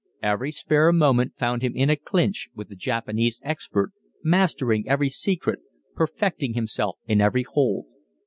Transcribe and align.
Every 0.23 0.49
spare 0.51 0.91
moment 0.91 1.35
found 1.37 1.61
him 1.61 1.75
in 1.75 1.91
a 1.91 1.95
clinch 1.95 2.49
with 2.55 2.69
the 2.69 2.75
Japanese 2.75 3.39
expert, 3.43 3.91
mastering 4.23 4.89
every 4.89 5.09
secret, 5.09 5.59
perfecting 5.93 6.55
himself 6.55 6.97
in 7.05 7.21
every 7.21 7.43
hold. 7.43 7.85